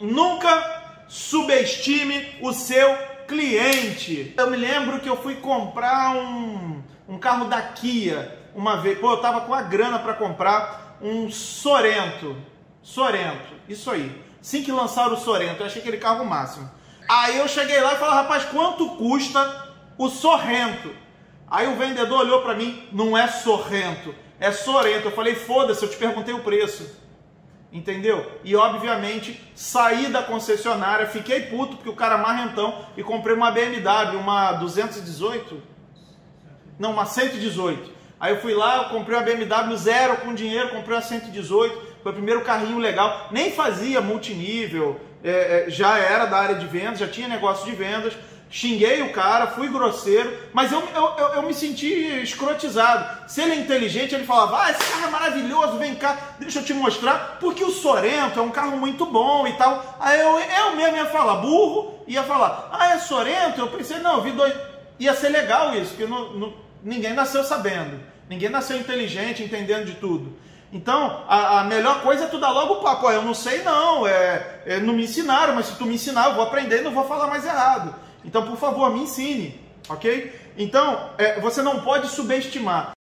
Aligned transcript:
Nunca 0.00 1.04
subestime 1.08 2.36
o 2.42 2.52
seu 2.52 2.96
cliente. 3.26 4.34
Eu 4.36 4.50
me 4.50 4.56
lembro 4.56 5.00
que 5.00 5.08
eu 5.08 5.16
fui 5.16 5.36
comprar 5.36 6.16
um, 6.16 6.82
um 7.08 7.18
carro 7.18 7.46
da 7.46 7.60
Kia 7.60 8.38
uma 8.54 8.80
vez. 8.80 8.98
Pô, 8.98 9.12
eu 9.12 9.20
tava 9.20 9.42
com 9.42 9.54
a 9.54 9.62
grana 9.62 9.98
para 9.98 10.14
comprar 10.14 10.98
um 11.00 11.30
Sorento. 11.30 12.36
Sorento, 12.82 13.54
isso 13.68 13.90
aí. 13.90 14.22
Assim 14.40 14.62
que 14.62 14.70
lançaram 14.70 15.14
o 15.14 15.16
Sorento, 15.16 15.60
eu 15.60 15.66
achei 15.66 15.80
aquele 15.80 15.96
carro 15.96 16.24
máximo. 16.24 16.70
Aí 17.08 17.38
eu 17.38 17.48
cheguei 17.48 17.80
lá 17.80 17.94
e 17.94 17.98
falei, 17.98 18.14
rapaz, 18.14 18.44
quanto 18.44 18.90
custa 18.90 19.66
o 19.98 20.08
Sorrento? 20.08 20.94
Aí 21.48 21.66
o 21.68 21.76
vendedor 21.76 22.20
olhou 22.20 22.42
para 22.42 22.54
mim, 22.54 22.88
não 22.92 23.16
é 23.16 23.28
Sorrento, 23.28 24.14
é 24.38 24.52
Sorento. 24.52 25.06
Eu 25.06 25.12
falei, 25.12 25.34
foda-se, 25.34 25.84
eu 25.84 25.90
te 25.90 25.96
perguntei 25.96 26.34
o 26.34 26.42
preço. 26.42 27.05
Entendeu? 27.72 28.40
E 28.44 28.54
obviamente 28.54 29.40
saí 29.54 30.06
da 30.06 30.22
concessionária, 30.22 31.06
fiquei 31.06 31.42
puto 31.42 31.76
porque 31.76 31.90
o 31.90 31.96
cara 31.96 32.16
marrentão 32.16 32.86
e 32.96 33.02
comprei 33.02 33.34
uma 33.34 33.50
BMW, 33.50 34.16
uma 34.18 34.52
218, 34.52 35.62
não, 36.78 36.92
uma 36.92 37.06
118. 37.06 37.96
Aí 38.18 38.32
eu 38.32 38.40
fui 38.40 38.54
lá, 38.54 38.76
eu 38.76 38.84
comprei 38.84 39.16
uma 39.18 39.24
BMW 39.24 39.76
zero 39.76 40.16
com 40.18 40.32
dinheiro, 40.32 40.70
comprei 40.70 40.96
uma 40.96 41.02
118, 41.02 41.96
foi 42.02 42.12
o 42.12 42.14
primeiro 42.14 42.40
carrinho 42.42 42.78
legal, 42.78 43.28
nem 43.30 43.52
fazia 43.52 44.00
multinível, 44.00 44.98
é, 45.22 45.66
é, 45.66 45.70
já 45.70 45.98
era 45.98 46.24
da 46.24 46.38
área 46.38 46.54
de 46.54 46.66
vendas, 46.66 47.00
já 47.00 47.08
tinha 47.08 47.28
negócio 47.28 47.66
de 47.66 47.72
vendas, 47.72 48.14
xinguei 48.48 49.02
o 49.02 49.12
cara, 49.12 49.48
fui 49.48 49.68
grosseiro, 49.68 50.32
mas 50.52 50.72
eu, 50.72 50.80
eu, 50.94 51.14
eu, 51.18 51.28
eu, 51.34 51.42
me 51.42 51.52
senti 51.52 51.88
escrotizado. 52.22 53.28
Se 53.28 53.42
ele 53.42 53.52
é 53.52 53.56
inteligente, 53.56 54.14
ele 54.14 54.24
falava, 54.24 54.62
ah, 54.62 54.70
esse 54.70 54.90
carro 54.90 55.08
é 55.08 55.10
maravilhoso, 55.10 55.55
cá, 56.06 56.36
deixa 56.38 56.60
eu 56.60 56.64
te 56.64 56.72
mostrar, 56.72 57.38
porque 57.40 57.64
o 57.64 57.70
Sorento 57.70 58.38
é 58.38 58.42
um 58.42 58.50
carro 58.50 58.76
muito 58.76 59.04
bom 59.06 59.46
e 59.46 59.52
tal. 59.54 59.96
Aí 59.98 60.20
eu, 60.20 60.38
eu 60.38 60.76
mesmo 60.76 60.96
ia 60.96 61.06
falar, 61.06 61.36
burro, 61.36 62.00
ia 62.06 62.22
falar, 62.22 62.68
ah, 62.72 62.94
é 62.94 62.98
Sorento? 62.98 63.60
Eu 63.60 63.68
pensei, 63.68 63.98
não, 63.98 64.18
eu 64.18 64.22
vi 64.22 64.32
dois... 64.32 64.54
Ia 64.98 65.14
ser 65.14 65.28
legal 65.28 65.74
isso, 65.74 65.90
porque 65.90 66.06
não, 66.06 66.32
não, 66.32 66.54
ninguém 66.82 67.12
nasceu 67.12 67.44
sabendo, 67.44 68.00
ninguém 68.30 68.48
nasceu 68.48 68.78
inteligente, 68.78 69.42
entendendo 69.42 69.84
de 69.84 69.94
tudo. 69.94 70.36
Então, 70.72 71.24
a, 71.28 71.60
a, 71.60 71.64
melhor 71.64 72.02
coisa 72.02 72.24
é 72.24 72.28
tu 72.28 72.38
dar 72.38 72.50
logo 72.50 72.74
o 72.74 72.82
papo. 72.82 73.10
eu 73.10 73.22
não 73.22 73.34
sei 73.34 73.62
não, 73.62 74.06
é, 74.06 74.62
é, 74.66 74.80
não 74.80 74.94
me 74.94 75.04
ensinaram, 75.04 75.54
mas 75.54 75.66
se 75.66 75.76
tu 75.76 75.86
me 75.86 75.94
ensinar, 75.94 76.30
eu 76.30 76.34
vou 76.34 76.44
aprender 76.44 76.80
e 76.80 76.82
não 76.82 76.92
vou 76.92 77.06
falar 77.06 77.26
mais 77.26 77.44
errado. 77.44 77.94
Então, 78.24 78.44
por 78.44 78.56
favor, 78.56 78.90
me 78.92 79.00
ensine, 79.00 79.60
ok? 79.88 80.34
Então, 80.58 81.10
é, 81.18 81.38
você 81.40 81.62
não 81.62 81.80
pode 81.80 82.08
subestimar. 82.08 82.95